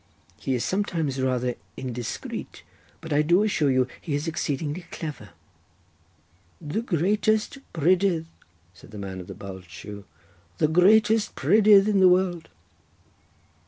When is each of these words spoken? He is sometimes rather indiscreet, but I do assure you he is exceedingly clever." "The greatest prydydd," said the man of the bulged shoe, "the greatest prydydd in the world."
He 0.39 0.55
is 0.55 0.65
sometimes 0.65 1.21
rather 1.21 1.53
indiscreet, 1.77 2.63
but 3.01 3.13
I 3.13 3.21
do 3.21 3.43
assure 3.43 3.69
you 3.69 3.87
he 4.01 4.15
is 4.15 4.27
exceedingly 4.27 4.87
clever." 4.89 5.29
"The 6.59 6.81
greatest 6.81 7.59
prydydd," 7.71 8.25
said 8.73 8.89
the 8.89 8.97
man 8.97 9.19
of 9.21 9.27
the 9.27 9.35
bulged 9.35 9.69
shoe, 9.69 10.05
"the 10.57 10.67
greatest 10.67 11.35
prydydd 11.35 11.87
in 11.87 11.99
the 11.99 12.09
world." 12.09 12.49